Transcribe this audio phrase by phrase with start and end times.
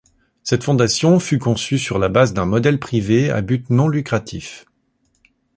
[0.41, 4.65] Cette fondation fut conçue sur la base d’un modèle privé à but non lucratif.